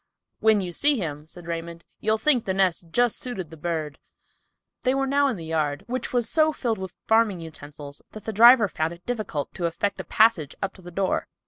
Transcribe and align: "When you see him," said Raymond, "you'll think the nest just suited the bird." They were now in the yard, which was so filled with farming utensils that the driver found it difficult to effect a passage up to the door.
"When 0.39 0.61
you 0.61 0.71
see 0.71 0.97
him," 0.97 1.27
said 1.27 1.45
Raymond, 1.45 1.85
"you'll 1.99 2.17
think 2.17 2.45
the 2.45 2.55
nest 2.55 2.85
just 2.89 3.19
suited 3.19 3.51
the 3.51 3.55
bird." 3.55 3.99
They 4.81 4.95
were 4.95 5.05
now 5.05 5.27
in 5.27 5.35
the 5.37 5.45
yard, 5.45 5.83
which 5.85 6.11
was 6.11 6.27
so 6.27 6.51
filled 6.51 6.79
with 6.79 6.95
farming 7.05 7.39
utensils 7.41 8.01
that 8.13 8.23
the 8.23 8.33
driver 8.33 8.67
found 8.67 8.93
it 8.93 9.05
difficult 9.05 9.53
to 9.53 9.67
effect 9.67 9.99
a 9.99 10.03
passage 10.03 10.55
up 10.59 10.73
to 10.73 10.81
the 10.81 10.89
door. 10.89 11.27